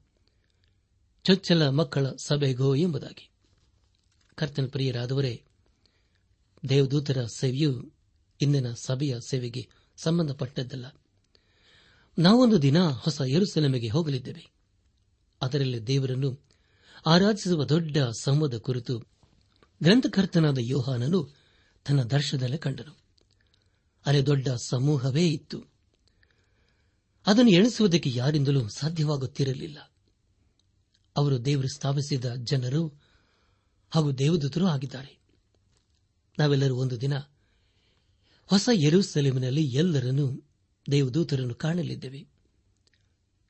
[1.25, 3.31] ಚೊಚ್ಚಲ ಮಕ್ಕಳ ಸಭೆಗೋ ಎಂಬುದಾಗಿ.
[4.35, 5.43] ಕರ್ತನ ಪ್ರಿಯರಾದವರೇ,
[6.69, 7.93] ದೇವದೂತರ ಸೇವೆಯು
[8.41, 10.87] ಇಂದಿನ ಸಭೆಯ ಸೇವೆಗೆ ಸಂಬಂಧಪಟ್ಟದ್ದಲ್ಲ.
[12.19, 14.53] ನಾವೊಂದು ದಿನ ಹೊಸ ಯರುಸೆಲೆಮೆಗೆ ಹೋಗಲಿದ್ದೇವೆ.
[15.43, 16.54] ಅದರಲ್ಲಿ ದೇವರನ್ನು
[17.07, 18.99] ಆರಾಧಿಸುವ ದೊಡ್ಡ ಸಮದ ಕುರಿತು
[19.83, 21.35] ಗ್ರಂಥಕರ್ತನಾದ ಯೋಹಾನನು
[21.87, 22.99] ತನ್ನ ದರ್ಶನದಲ್ಲಿ ಕಂಡನು.
[24.07, 25.65] ಅಲ್ಲಿ ದೊಡ್ಡ ಸಮೂಹವೇ ಇತ್ತು.
[27.27, 29.93] ಅದನ್ನು ಎಣಿಸುವುದಕ್ಕೆ ಯಾರಿಂದಲೂ ಸಾಧ್ಯವಾಗುತ್ತಿರಲಿಲ್ಲ.
[31.17, 33.03] ಅವರು ದೇವರು ಸ್ಥಾಪಿಸಿದ ಜನರು
[33.91, 35.19] ಹಾಗೂ ದೇವದೂತರು ಆಗಿದ್ದಾರೆ.
[36.39, 37.19] ನಾವೆಲ್ಲರೂ ಒಂದು ದಿನ
[38.47, 40.47] ಹೊಸ ಯರೂಸಲೇಮಿನಲ್ಲಿ ಎಲ್ಲರನ್ನೂ,
[40.91, 42.27] ದೇವದೂತರನ್ನು ಕಾಣಲಿದ್ದೇವೆ.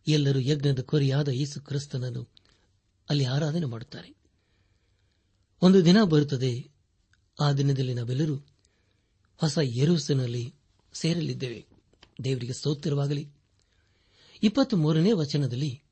[0.09, 2.34] ಎಲ್ಲರೂ ಯಜ್ಞದ ಕೊರಿಯಾದ ಯೇಸು ಕ್ರಿಸ್ತನನ್ನು
[3.11, 4.17] ಅಲ್ಲಿ ಆರಾಧನೆ ಮಾಡುತ್ತಾರೆ.
[5.63, 6.71] ಒಂದು ದಿನ ಬರುತ್ತದೆ.
[7.41, 8.37] ಆ ದಿನದಲ್ಲಿ ನಾವೆಲ್ಲರೂ
[9.37, 10.55] ಹೊಸ ಯರೂಸಿನಲ್ಲಿ
[10.93, 11.67] ಸೇರಲಿದ್ದೇವೆ.
[12.25, 13.29] ದೇವರಿಗೆ ಸ್ತೋತ್ರವಾಗಲಿ.
[14.43, 15.83] ಇಪ್ಪತ್ತ್ ಮೂರನೇ ವಚನದಲ್ಲಿ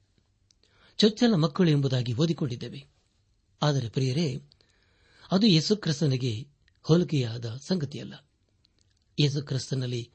[0.99, 2.87] ಚೊಚ್ಚಲ ಮಕ್ಕಳು ಎಂಬುದಾಗಿ ಓದಿಕೊಂಡಿದ್ದೇವೆ.
[3.63, 4.43] ಆದರೆ ಪ್ರಿಯರೇ,
[5.33, 6.49] ಅದು ಯೇಸುಕ್ರಿಸ್ತನಿಗೆ
[6.83, 8.29] ಹೋಲಿಕೆಯಾದ ಸಂಗತಿಯಲ್ಲ.
[9.21, 10.11] ಯೇಸುಕ್ರಿಸ್ತನಲ್ಲಿ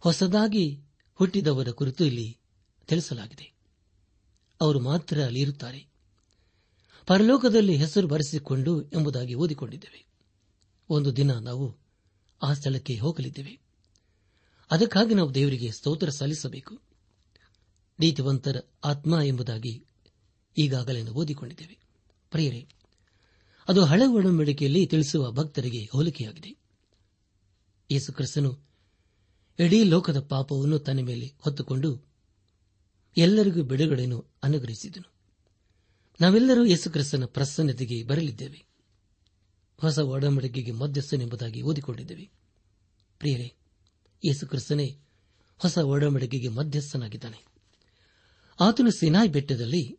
[0.00, 0.82] ಹೊಸದಾಗಿ
[1.14, 2.38] ಹುಟ್ಟಿದವರ ಕುರಿತು ಇಲ್ಲಿ
[2.86, 3.52] ತಿಳಿಸಲಾಗಿದೆ.
[4.60, 5.93] ಅವರು ಮಾತ್ರ ಅಲ್ಲಿ ಇರುತ್ತಾರೆ
[7.06, 10.06] ಪರಲೋಕದಲ್ಲಿ ಹೆಸರು ಬರೆಸಿಕೊಂಡು ಎಂಬುದಾಗಿ ಓದಿಕೊಂಡಿದ್ದೇವೆ.
[10.88, 11.76] ಒಂದು ದಿನ ನಾವು
[12.42, 13.58] ಆ ಸ್ಥಳಕ್ಕೆ ಹೋಗಲಿದ್ದೇವೆ.
[14.70, 16.80] ಅದಕ್ಕಾಗಿ ನಾವು ದೇವರಿಗೆ ಸ್ತೋತ್ರ ಸಲ್ಲಿಸಬೇಕು.
[18.00, 19.84] ನೀತಿವಂತರ ಆತ್ಮ ಎಂಬುದಾಗಿ
[20.58, 21.78] ಈಗಾಗಲೇ ಓದಿಕೊಂಡಿದ್ದೇವೆ.
[22.30, 22.68] ಪ್ರಿಯರೇ,
[23.68, 26.56] ಅದು ಹಳೆ ಒಡಂಬಡಿಕೆಯಲ್ಲಿ ತಿಳಿಸುವ ಭಕ್ತರಿಗೆ ಹೋಲಿಕೆಯಾಗಿದೆ.
[27.90, 28.58] ಯೇಸು ಕ್ರಿಸ್ತನು
[29.58, 32.02] ಇಡೀ ಲೋಕದ ಪಾಪವನ್ನು ತನ್ನ ಮೇಲೆ ಹೊತ್ತುಕೊಂಡು
[33.16, 35.13] ಎಲ್ಲರಿಗೂ ಬಿಡುಗಡೆಯನ್ನು ಅನುಗ್ರಹಿಸಿದನು.
[36.20, 38.64] ನಾವೆಲ್ಲರೂ ಯೇಸುಕ್ರಿಸ್ತನ ಪ್ರಸನ್ನತೆಗೆ ಬರಲಿದ್ದೇವೆ.
[39.76, 42.30] ಹೊಸ ಒಡಂಬಡಿಕೆಗೆ ಮಧ್ಯಸ್ಥನೆಂಬುದಾಗಿ ಓದಿಕೊಂಡಿದ್ದೇವೆ.
[43.18, 43.54] ಪ್ರಿಯರೇ,
[44.24, 44.98] ಯೇಸುಕ್ರಿಸ್ತನೇ
[45.56, 47.44] ಹೊಸ ಒಡಂಬಡಿಕೆಗೆ ಮಧ್ಯಸ್ಥನಾಗಿದ್ದಾನೆ.
[48.60, 49.98] ಆತನು ಸಿನಾಯ್ ಬೆಟ್ಟದಲ್ಲಿ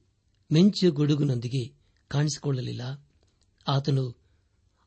[0.54, 1.76] ಮೆಂಚು ಗುಡುಗುನೊಂದಿಗೆ
[2.08, 3.08] ಕಾಣಿಸಿಕೊಳ್ಳಲಿಲ್ಲ.
[3.68, 4.18] ಆತನು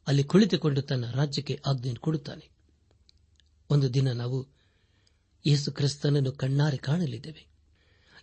[0.06, 2.50] ಅಲ್ಲಿ ಕುಳಿತುಕೊಂಡು ತನ್ನ ರಾಜ್ಯಕ್ಕೆ ಆಜ್ಞೆಯನ್ನು ಕೊಡುತ್ತಾನೆ.
[3.70, 4.48] ಒಂದು ದಿನ ನಾವು
[5.46, 7.46] ಯೇಸು ಕ್ರಿಸ್ತನನ್ನು ಕಣ್ಣಾರೆ ಕಾಣಲಿದ್ದೇವೆ.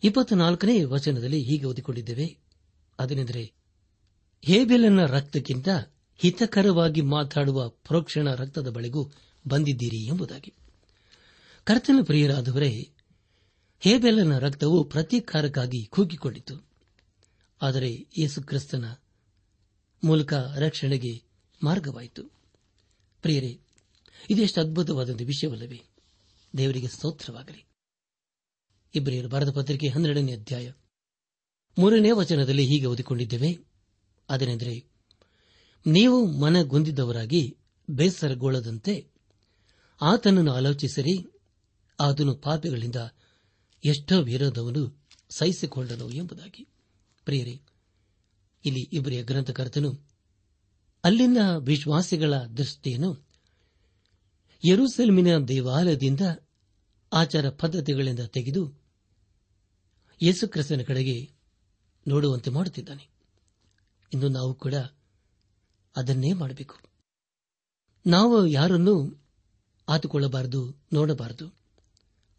[0.03, 2.44] ಇಪ್ಪತ್ನಾಲ್ಕನೇ ವಚನದಲ್ಲಿ ಹೀಗೆ ಓದಿಕೊಂಡಿದ್ದೇವೆ
[2.99, 3.53] ಅದೇನೆಂದರೆ,
[4.41, 5.69] ಹೇಬೆಲನ ರಕ್ತಕ್ಕಿಂತ
[6.17, 9.12] ಹಿತಕರವಾಗಿ ಮಾತಾಡುವ ಪ್ರೋಕ್ಷಣ ರಕ್ತದ ಬಳಿಗೂ
[9.47, 10.53] ಬಂದಿದ್ದೀರಿ ಎಂಬುದಾಗಿ.
[11.63, 12.89] ಕರ್ತನ ಪ್ರಿಯರಾದವರೇ,
[13.79, 16.67] ಹೇಬೆಲನ ರಕ್ತವು ಪ್ರತೀಕಾರಕ್ಕಾಗಿ ಕೂಗಿಕೊಂಡಿತು
[17.62, 18.95] ಆದರೆ ಯೇಸು ಕ್ರಿಸ್ತನ
[20.03, 21.23] ಮೂಲಕ ರಕ್ಷಣೆಗೆ
[21.63, 22.23] ಮಾರ್ಗವಾಯಿತು.
[23.21, 23.60] ಪ್ರಿಯರೇ,
[24.29, 25.81] ಇದೆಷ್ಟು ಅದ್ಭುತವಾದ ವಿಷಯವಲ್ಲವೇ.
[26.58, 27.65] ದೇವರಿಗೆ ಸ್ತೋತ್ರವಾಗಲಿ.
[28.95, 30.71] ಇಬ್ಬರಿಯರು ಬರೆದ ಪತ್ರಿಕೆ ಹನ್ನೆರಡನೇ ಅಧ್ಯಾಯ.
[31.77, 33.59] ಮೂರನೇ ವಚನದಲ್ಲಿ ಹೀಗೆ ಓದಿಕೊಂಡಿದ್ದೇವೆ.
[34.29, 34.83] ಅದೇನೆಂದರೆ,
[35.88, 37.57] ನೀವು ಮನಗೊಂದಿದ್ದವರಾಗಿ
[37.89, 39.07] ಬೇಸರಗೊಳ್ಳದಂತೆ
[40.01, 41.41] ಆತನನ್ನು ಆಲೋಚಿಸಿರಿ.
[41.99, 42.95] ಆತನು ಪಾಪಿಗಳಿಂದ
[43.85, 46.67] ಎಷ್ಟೋ ವಿರೋಧವನ್ನು ಸಹಿಸಿಕೊಂಡನು ಎಂಬುದಾಗಿ.
[47.25, 47.61] ಪ್ರಿಯರೇ,
[48.65, 50.05] ಇಲ್ಲಿ ಇಬ್ಬರಿಯ ಗ್ರಂಥಕರ್ತನು
[51.03, 53.27] ಅಲ್ಲಿನ ವಿಶ್ವಾಸಿಗಳ ದೃಷ್ಟಿಯನ್ನು
[54.67, 56.21] ಯರುಸೆಲ್ಮಿನ ದೇವಾಲಯದಿಂದ
[57.13, 58.73] ಆಚಾರ ಪದ್ಧತಿಗಳಿಂದ ತೆಗೆದು
[60.21, 61.35] ಯೇಸುಕ್ರಿಸ್ತನ ಕಡೆಗೆ
[62.07, 63.09] ನೋಡುವಂತೆ ಮಾಡುತ್ತಿದ್ದಾನೆ.
[64.13, 64.73] ಇಂದು ನಾವು ಕೂಡ
[65.95, 66.79] ಅದನ್ನೇ ಮಾಡಬೇಕು.
[68.07, 69.23] ನಾವು ಯಾರನ್ನೂ
[69.89, 71.47] ಆತುಕೊಳ್ಳಬಾರದು, ನೋಡಬಾರದು.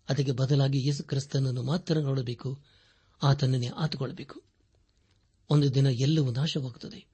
[0.08, 2.64] ಅದಕ್ಕೆ ಬದಲಾಗಿ ಯೇಸು ಕ್ರಿಸ್ತನನ್ನು ಮಾತ್ರ ನೋಡಬೇಕು,
[3.22, 4.42] ಆತನನ್ನೇ ಆತುಕೊಳ್ಳಬೇಕು.
[5.50, 7.06] ಒಂದು ದಿನ ಎಲ್ಲವೂ ನಾಶವಾಗುತ್ತದೆ.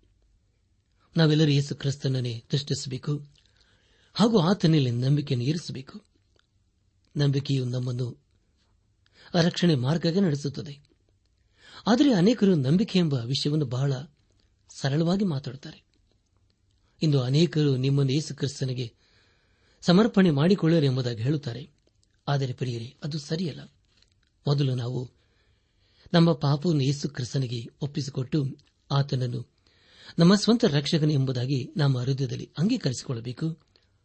[1.17, 3.27] ನಾವೆಲ್ಲರೂ ಯೇಸು ಕ್ರಿಸ್ತನನ್ನೇ ದೃಷ್ಟಿಸಬೇಕು,
[4.15, 6.05] ಹಾಗೂ ಆತನಲ್ಲಿ ನಂಬಿಕೆಯನ್ನು ಇರಿಸಬೇಕು.
[7.17, 8.25] ನಂಬಿಕೆಯು ನಮ್ಮನ್ನು
[9.35, 10.92] ರಕ್ಷಣೆ ಮಾರ್ಗಕ್ಕೆ ನಡೆಸುತ್ತದೆ.
[11.87, 13.93] ಆದರೆ ಅನೇಕರು ನಂಬಿಕೆ ಎಂಬ ವಿಷಯವನ್ನು ಬಹಳ
[14.77, 15.85] ಸರಳವಾಗಿ ಮಾತಾಡುತ್ತಾರೆ.
[17.03, 18.95] ಇಂದು ಅನೇಕರು ನಿಮ್ಮನ್ನು ಯೇಸು ಕ್ರಿಸ್ತನಿಗೆ
[19.81, 21.71] ಸಮರ್ಪಣೆ ಮಾಡಿಕೊಳ್ಳರು ಎಂಬುದಾಗಿ ಹೇಳುತ್ತಾರೆ.
[22.29, 23.61] ಆದರೆ ಪ್ರಿಯರೇ, ಅದು ಸರಿಯಲ್ಲ.
[24.47, 25.11] ಮೊದಲು ನಾವು
[26.15, 28.57] ನಮ್ಮ ಪಾಪವನ್ನು ಯೇಸು ಕ್ರಿಸ್ತನಿಗೆ ಒಪ್ಪಿಸಿಕೊಟ್ಟು
[28.91, 29.53] ಆತನನ್ನು
[30.19, 33.59] ನಮ್ಮ ಸ್ವಂತ ರಕ್ಷಕನು ಎಂಬುದಾಗಿ ನಮ್ಮ ಹೃದಯದಲ್ಲಿ ಅಂಗೀಕರಿಸಿಕೊಳ್ಳಬೇಕು.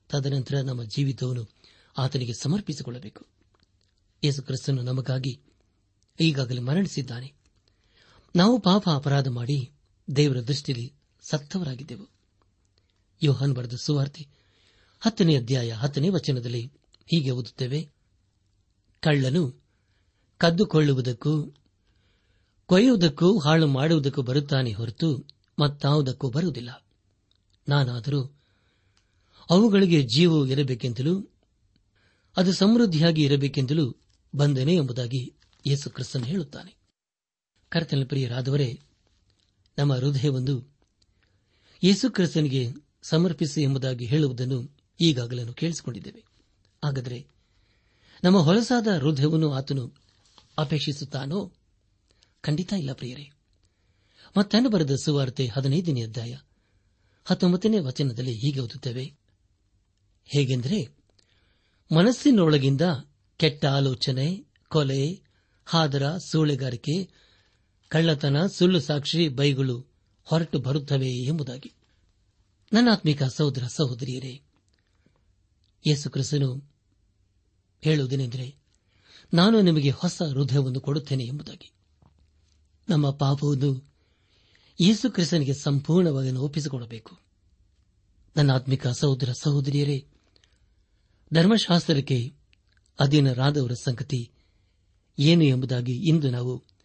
[0.09, 1.49] ತದನಂತರ ನಮ್ಮ ಜೀವಿತವನ್ನು
[1.97, 3.25] ಆತನಿಗೆ ಸಮರ್ಪಿಸಿಕೊಳ್ಳಬೇಕು.
[4.23, 5.41] ಯೇಸು ಕ್ರಿಸ್ತನು ನಮಗಾಗಿ
[6.19, 7.36] ಈಗಾಗಲೇ ಮರಣಿಸಿದ್ದಾನೆ.
[8.37, 9.71] ನಾವು ಪಾಪ ಅಪರಾಧ ಮಾಡಿ
[10.15, 12.09] ದೇವರ ದೃಷ್ಟಿಯಲ್ಲಿ ಸತ್ತವರಾಗಿದ್ದೆವು.
[13.23, 14.27] ಯೋಹಾನ್ ಬರೆದ ಸುವಾರ್ತೆ
[14.99, 16.71] ಹತ್ತನೇ ಅಧ್ಯಾಯ ಹತ್ತನೇ ವಚನದಲ್ಲಿ
[17.05, 17.89] ಹೀಗೆ ಓದುತ್ತೇವೆ.
[18.99, 19.63] ಕಳ್ಳನು
[20.37, 21.53] ಕದ್ದುಕೊಳ್ಳುವುದಕ್ಕೂ
[22.65, 25.27] ಕೊಯ್ಯುವುದಕ್ಕೂ ಹಾಳು ಮಾಡುವುದಕ್ಕೂ ಬರುತ್ತಾನೆ ಹೊರತು
[25.59, 26.85] ಮತ್ತಾವುದಕ್ಕೂ ಬರುವುದಿಲ್ಲ.
[27.69, 28.39] ನಾನಾದರೂ
[29.49, 31.27] ಅವುಗಳಿಗೆ ಜೀವ ಇರಬೇಕೆಂತಲೂ
[32.37, 33.95] ಅದು ಸಮೃದ್ಧಿಯಾಗಿ ಇರಬೇಕೆಂದಲೂ
[34.35, 35.33] ಬಂದೆನೆ ಎಂಬುದಾಗಿ
[35.65, 36.76] ಯೇಸು ಕ್ರಿಸ್ತನ್ ಹೇಳುತ್ತಾನೆ.
[37.69, 38.79] ಕರ್ತನ ಪ್ರಿಯರಾದವರೇ,
[39.77, 40.77] ನಮ್ಮ ಹೃದಯವೊಂದು
[41.83, 42.71] ಯೇಸು ಕ್ರಿಸ್ತನಿಗೆ
[43.03, 46.23] ಸಮರ್ಪಿಸಿ ಎಂಬುದಾಗಿ ಹೇಳುವುದನ್ನು ಈಗಾಗಲೇ ಕೇಳಿಸಿಕೊಂಡಿದ್ದೇವೆ.
[46.83, 47.27] ಹಾಗಾದರೆ
[48.23, 49.93] ನಮ್ಮ ಹೊಲಸಾದ ಹೃದಯವನ್ನು ಆತನು
[50.57, 51.53] ಅಪೇಕ್ಷಿಸುತ್ತಾನೋ?
[52.41, 53.31] ಖಂಡಿತ ಇಲ್ಲ ಪ್ರಿಯರೇ.
[54.37, 56.37] ಮತ್ತನ್ನು ಬರೆದ ಸುವಾರ್ತೆ ಹದಿನೈದನೇ ಅಧ್ಯಾಯ
[57.25, 59.13] ಹತ್ತೊಂಬತ್ತನೇ ವಚನದಲ್ಲಿ ಹೀಗೆ ಓದುತ್ತೇವೆ.
[60.25, 60.89] ಹೇಗೆಂದರೆ,
[61.95, 62.81] ಮನಸ್ಸಿನೊಳಗಿಂದ
[63.37, 65.21] ಕೆಟ್ಟ ಆಲೋಚನೆ, ಕೊಲೆ,
[65.65, 67.26] ಹಾದರ, ಸೂಳೆಗಾರಿಕೆ
[67.89, 69.85] ಕಳ್ಳತನ, ಸುಳ್ಳು ಸಾಕ್ಷಿ ಬೈಗಳು
[70.23, 71.73] ಹೊರಟು ಬರುತ್ತವೆ ಎಂಬುದಾಗಿ.
[72.73, 74.41] ನನ್ನಾತ್ಮಿಕ ಸಹೋದರ ಸಹೋದರಿಯರೇ,
[75.87, 76.71] ಯೇಸು ಕ್ರಿಸ್ತನು
[77.81, 78.55] ಹೇಳುವುದೇನೆಂದರೆ,
[79.33, 81.71] ನಾನು ನಿಮಗೆ ಹೊಸ ಹೃದಯವನ್ನು ಕೊಡುತ್ತೇನೆ ಎಂಬುದಾಗಿ.
[82.89, 83.93] ನಮ್ಮ ಪಾಪವನ್ನು
[84.81, 87.19] ಯೇಸು ಕ್ರಿಸ್ತನಿಗೆ ಸಂಪೂರ್ಣವಾಗಿ ಒಪ್ಪಿಸಿಕೊಡಬೇಕು.
[88.37, 90.07] ನನ್ನ ಆತ್ಮಿಕ ಸಹೋದರ ಸಹೋದರಿಯರೇ,
[91.33, 92.33] ಧರ್ಮಶಾಸ್ತ್ರಕ್ಕೆ
[92.99, 94.31] ಅಧೀನರಾದವರ ಸಂಗತಿ
[95.19, 96.76] ಏನು ಎಂಬುದಾಗಿ ಇಂದು ನಾವು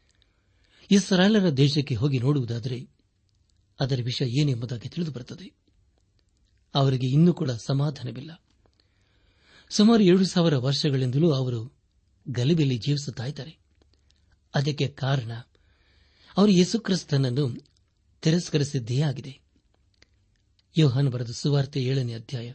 [0.90, 2.88] ಇಸ್ರಾಯೇಲರ ದೇಶಕ್ಕೆ ಹೋಗಿ ನೋಡುವುದಾದರೆ
[3.80, 5.52] ಅದರ ವಿಷಯ ಏನೆಂಬುದಾಗಿ ತಿಳಿದು ಬರುತ್ತದೆ
[6.74, 8.42] ಅವರಿಗೆ ಇನ್ನೂ ಕೂಡ ಸಮಾಧಾನವಿಲ್ಲ.
[9.70, 11.72] ಸುಮಾರು ಏಳು ಸಾವಿರ ವರ್ಷಗಳಿಂದಲೂ ಅವರು
[12.28, 13.58] ಗಲಿಬೆಯಲ್ಲಿ ಜೀವಿಸುತ್ತಾ ಇದ್ದಾರೆ.
[14.54, 15.32] ಅದಕ್ಕೆ ಕಾರಣ,
[16.36, 17.66] ಅವರು ಯೇಸುಕ್ರಿಸ್ತನನ್ನು
[18.22, 19.40] ತಿರಸ್ಕರಿಸಿದ್ದೇ ಆಗಿದೆ
[20.78, 22.52] ಯೋಹಾನ್ ಬರೆದ ಸುವಾರ್ತೆ ಏಳನೇ ಅಧ್ಯಾಯ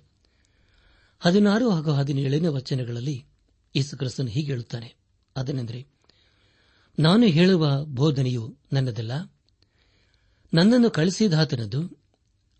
[1.20, 3.26] ಹದಿನಾರು ಹಾಗೂ ಹದಿನೇಳನೇ ವಚನಗಳಲ್ಲಿ
[3.76, 4.96] ಯೇಸುಕ್ರಿಸ್ತನು ಹೀಗೆ ಹೇಳುತ್ತಾನೆ.
[5.36, 5.97] ಅದನೆಂದರೆ
[7.00, 9.12] ನಾನು ಹೇಳುವ ಬೋಧನೆಯು ನನ್ನದಲ್ಲ.
[10.54, 12.04] ನನ್ನನ್ನು ಕಳಿಸಿದಾತನದು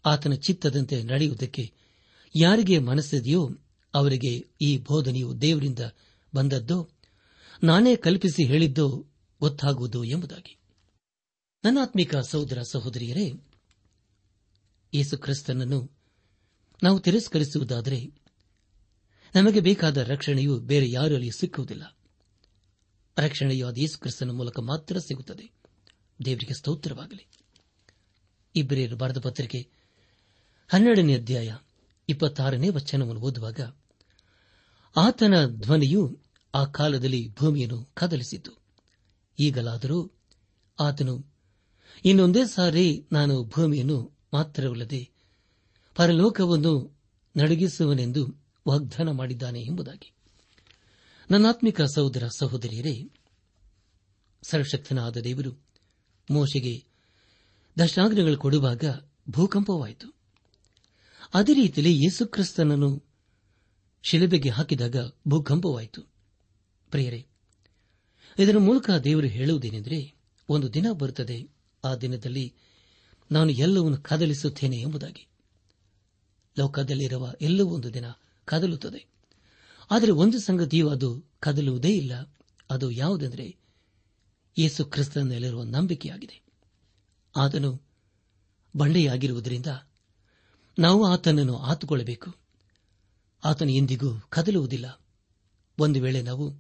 [0.06, 1.74] ಆತನ ಚಿತ್ತದಂತೆ ನಡೆಯುವುದಕ್ಕೆ
[2.36, 3.50] ಯಾರಿಗೆ ಮನಸ್ಸಿದೆಯೋ
[3.94, 5.80] ಅವರಿಗೆ ಈ ಬೋಧನೆಯು ದೇವರಿಂದ
[6.36, 6.90] ಬಂದದ್ದೋ,
[7.64, 9.06] ನಾನೇ ಕಲ್ಪಿಸಿ ಹೇಳಿದ್ದೋ
[9.40, 10.60] ಗೊತ್ತಾಗುವುದು ಎಂಬುದಾಗಿ.
[11.64, 13.34] ನನ್ನಾತ್ಮಿಕ ಸಹೋದರ ಸಹೋದರಿಯರೇ,
[14.94, 15.92] ಯೇಸು ಕ್ರಿಸ್ತನನ್ನು
[16.84, 18.12] ನಾವು ತಿರಸ್ಕರಿಸುವುದಾದರೆ,
[19.36, 21.97] ನಮಗೆ ಬೇಕಾದ ರಕ್ಷಣೆಯು ಬೇರೆ ಯಾರಲ್ಲಿ ಸಿಕ್ಕುವುದಿಲ್ಲ.
[23.18, 25.52] ರಕ್ಷಣೆಯು ಅದೇಸು ಕ್ರಿಸ್ತನ ಮೂಲಕ ಮಾತ್ರ ಸಿಗುತ್ತದೆ.
[26.26, 27.28] ದೇವರಿಗೆ ಸ್ತೋತ್ರವಾಗಲಿ.
[28.56, 29.70] ಇಬ್ಬರೇರು ಬರೆದ ಪತ್ರಿಕೆ
[30.68, 31.56] ಹನ್ನೆರಡನೇ ಅಧ್ಯಾಯ
[32.10, 33.60] ಇಪ್ಪತ್ತಾರನೇ ವಚನವನ್ನು ಓದುವಾಗ,
[34.98, 36.20] ಆತನ ಧ್ವನಿಯು
[36.56, 38.52] ಆ ಕಾಲದಲ್ಲಿ ಭೂಮಿಯನ್ನು ಕದಲಿಸಿತು.
[39.40, 40.12] ಈಗಲಾದರೂ
[40.80, 41.26] ಆತನು,
[42.06, 45.10] ಇನ್ನೊಂದೇ ಸಾರಿ ನಾನು ಭೂಮಿಯನ್ನು ಮಾತ್ರವಲ್ಲದೆ
[45.96, 46.98] ಪರಲೋಕವನ್ನು
[47.38, 50.17] ನಡಗಿಸುವನೆಂದು ವಾಗ್ದಾನ ಮಾಡಿದ್ದಾನೆ ಎಂಬುದಾಗಿ.
[51.32, 53.10] ನನ್ನಾತ್ಮಿಕ ಸಹೋದರ ಸಹೋದರಿಯರೇ,
[54.44, 55.64] ಸರ್ವಶಕ್ತನಾದ ದೇವರು
[56.32, 56.86] ಮೋಶೆಗೆ
[57.80, 58.84] ದಶಾಗ್ನಗಳು ಕೊಡುವಾಗ
[59.30, 60.14] ಭೂಕಂಪವಾಯಿತು.
[61.34, 63.04] ಅದೇ ರೀತಿಯಲ್ಲಿ ಯೇಸುಕ್ರಿಸ್ತನನ್ನು
[64.04, 64.96] ಶಿಲಬೆಗೆ ಹಾಕಿದಾಗ
[65.28, 66.02] ಭೂಕಂಪವಾಯಿತು.
[66.92, 67.28] ಪ್ರಿಯರೇ,
[68.40, 70.16] ಇದರ ಮೂಲಕ ದೇವರು ಹೇಳುವುದೇನೆಂದರೆ,
[70.50, 71.50] ಒಂದು ದಿನ ಬರುತ್ತದೆ,
[71.84, 72.56] ಆ ದಿನದಲ್ಲಿ
[73.32, 75.28] ನಾನು ಎಲ್ಲವನ್ನು ಕದಲಿಸುತ್ತೇನೆ ಎಂಬುದಾಗಿ.
[76.60, 78.06] ಲೋಕದಲ್ಲಿರುವ ಎಲ್ಲವೂ ಒಂದು ದಿನ
[78.46, 79.17] ಕದಲುತ್ತದೆ.
[79.92, 82.36] ಆದರೆ ಒಂದು ಸಂಗತಿಯು ಅದು ಕದಲುವುದೇ ಇಲ್ಲ.
[82.70, 83.58] ಅದು ಯಾವುದೆಂದರೆ
[84.58, 86.42] ಯೇಸು ಕ್ರಿಸ್ತನಲ್ಲಿರುವ ನಂಬಿಕೆಯಾಗಿದೆ.
[87.36, 87.82] ಆತನು
[88.76, 89.66] ಬಂಡೆಯಾಗಿರುವುದರಿಂದ
[90.80, 92.36] ನಾವು ಆತನನ್ನು ಆತುಕೊಳ್ಳಬೇಕು.
[93.44, 95.02] ಆತನು ಎಂದಿಗೂ ಕದಲುವುದಿಲ್ಲ.
[95.80, 96.58] ಒಂದು ವೇಳೆ ನಾವು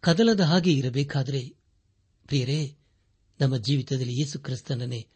[0.00, 1.54] ಕದಲದ ಹಾಗೆ ಇರಬೇಕಾದರೆ,
[2.26, 2.76] ಪ್ರಿಯರೇ,
[3.40, 5.08] ನಮ್ಮ ಜೀವಿತದಲ್ಲಿ ಯೇಸು ಕ್ರಿಸ್ತನನ್ನೇ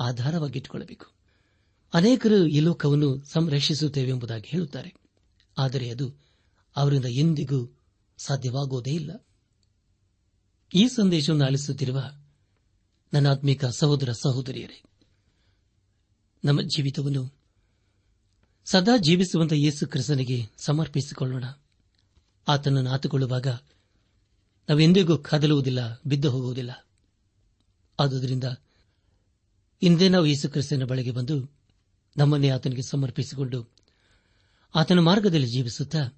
[0.00, 1.06] ಆಧಾರವಾಗಿಟ್ಟುಕೊಳ್ಳಬೇಕು.
[1.94, 4.94] ಅನೇಕರು ಈ ಲೋಕವನ್ನು ಸಂರಕ್ಷಿಸುತ್ತೇವೆ ಎಂಬುದಾಗಿ ಹೇಳುತ್ತಾರೆ.
[5.58, 6.27] ಆದರೆ ಅದು
[6.76, 7.78] ಅವರಿಂದ ಎಂದಿಗೂ
[8.18, 9.26] ಸಾಧ್ಯವಾಗುವುದೇ ಇಲ್ಲ.
[10.74, 12.02] ಈ ಸಂದೇಶವನ್ನು ಆಲಿಸುತ್ತಿರುವ
[13.12, 14.82] ನನ್ನ ಆತ್ಮಿಕ ಸಹೋದರ ಸಹೋದರಿಯರೇ,
[16.44, 17.38] ನಮ್ಮ ಜೀವಿತವನ್ನು
[18.64, 21.44] ಸದಾ ಜೀವಿಸುವಂತ ಯೇಸು ಕ್ರಿಸ್ತನಿಗೆ ಸಮರ್ಪಿಸಿಕೊಳ್ಳೋಣ.
[22.48, 23.46] ಆತನನ್ನು ಆತುಕೊಳ್ಳುವಾಗ
[24.68, 26.86] ನಾವೆಂದಿಗೂ ಕದಲುವುದಿಲ್ಲ, ಬಿದ್ದು ಹೋಗುವುದಿಲ್ಲ.
[28.00, 28.44] ಆದುದರಿಂದ
[29.82, 31.50] ಇಂದೇ ನಾವು ಯೇಸು ಕ್ರಿಸ್ತನ ಬಳಿಗೆ ಬಂದು
[32.16, 33.70] ನಮ್ಮನ್ನೇ ಆತನಿಗೆ ಸಮರ್ಪಿಸಿಕೊಂಡು
[34.74, 36.17] ಆತನ ಮಾರ್ಗದಲ್ಲಿ ಜೀವಿಸುತ್ತಾ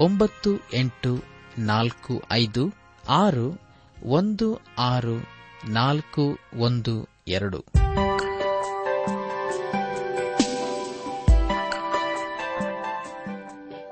[0.00, 1.22] ಒಂಬತ್ತು ಎಂಟು
[1.58, 2.74] ನಾಲ್ಕು ಐದು
[3.08, 3.60] ಆರು
[4.04, 5.24] ಒಂದು ಆರು
[5.68, 7.64] ನಾಲ್ಕು ಒಂದು ಎರಡು.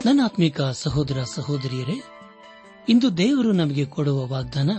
[0.07, 2.03] ನನ್ನ ಆತ್ಮಿಕ ಸಹೋದರ ಸಹೋದರಿಯರೇ,
[2.89, 4.71] ಇಂದು ದೇವರು ನಮಗೆ ಕೊಡುವ ವಾಗ್ದಾನ,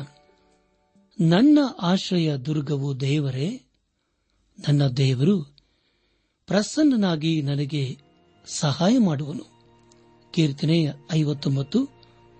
[1.20, 3.62] ನನ್ನ ಆಶ್ರಯ ದುರ್ಗವು ದೇವರೇ,
[4.68, 5.44] ನನ್ನ ದೇವರು
[6.48, 7.98] ಪ್ರಸನ್ನನಾಗಿ ನನಗೆ
[8.48, 9.55] ಸಹಾಯ ಮಾಡುವನು.
[10.36, 11.90] ಕೀರ್ತನೆ ಐವತ್ತೊಂಬತ್ತು,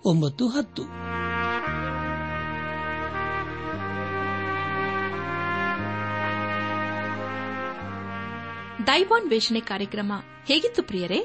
[0.04, 0.82] ಒಂಬತ್ತು, ಹತ್ತು.
[8.86, 10.12] ದೈವಾನ್ವೇಷಣೆ ಕಾರ್ಯಕ್ರಮ
[10.46, 11.24] ಹೇಗಿತ್ತು ಪ್ರಿಯರೇ?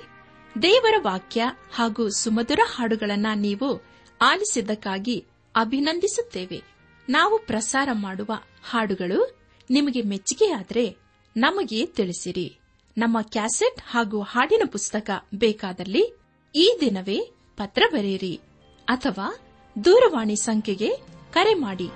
[0.61, 3.81] ದೇವರ ವಾಕ್ಯ ಹಾಗೂ ಸುಮಧುರ ಹಾಡುಗಳನ್ನ ನೀವು
[4.21, 6.63] ಆಲಿಸಿದ್ದಕ್ಕಾಗಿ ಅಭಿನಂದಿಸುತ್ತೇವೆ.
[7.09, 8.29] ನಾವು ಪ್ರಸಾರ ಮಾಡುವ
[8.69, 9.37] ಹಾಡುಗಳು
[9.69, 10.97] ನಿಮಗೆ ಮೆಚ್ಚುಗೆಯಾದರೆ
[11.37, 12.59] ನಮಗೆ ತಿಳಿಸಿರಿ.
[12.97, 16.20] ನಮ್ಮ ಕ್ಯಾಸೆಟ್ ಹಾಗೂ ಹಾಡಿನ ಪುಸ್ತಕ ಬೇಕಾದಲ್ಲಿ
[16.55, 18.41] ಈ ದಿನವೇ ಪತ್ರ ಬರೆಯಿರಿ
[18.87, 19.39] ಅಥವಾ
[19.85, 20.89] ದೂರವಾಣಿ ಸಂಖ್ಯೆಗೆ
[21.33, 21.87] ಕರೆ ಮಾಡಿ.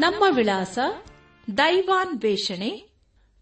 [0.00, 0.78] ನಮ್ಮ ವಿಳಾಸ
[1.56, 2.88] ದೈವಾನ್ ವೇಷಣೆ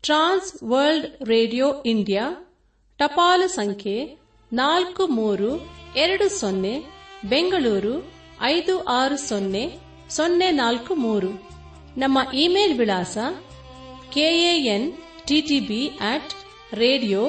[0.03, 2.55] ಟ್ರಾನ್ಸ್ ವರ್ಲ್ಡ್ ರೇಡಿಯೋ ಇಂಡಿಯಾ,
[2.99, 4.19] ಟಪಾಲು ಸಂಖ್ಯೆ
[4.53, 6.85] ನಾಲ್ಕು ಮೂರು ಎರಡು ಸೊನ್ನೆ,
[7.29, 9.79] ಬೆಂಗಳೂರು ಐದು ಆರು ಸೊನ್ನೆ
[10.11, 11.54] ಸೊನ್ನೆ ನಾಲ್ಕು ಮೂರು.
[11.97, 13.17] ನಮ್ಮ ಇಮೇಲ್ ವಿಳಾಸ
[14.15, 14.89] K A N
[15.27, 16.33] T T B at
[16.75, 17.23] radio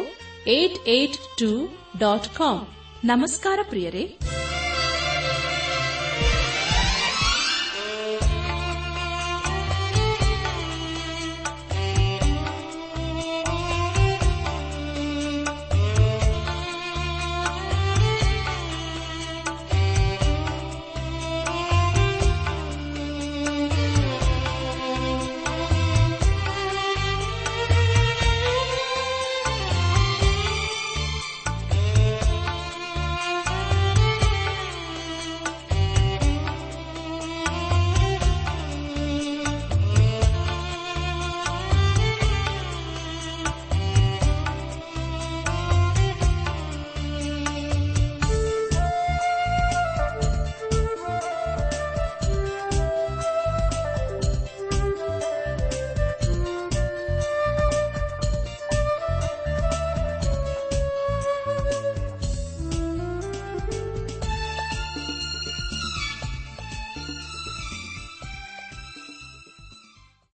[0.47, 1.49] eight eight two
[1.97, 2.57] dot com
[3.05, 4.03] ನಮಸ್ಕಾರ ಪ್ರಿಯರೇ.